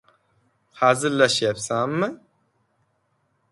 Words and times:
-Hazillashyapsanmi? 0.77 2.09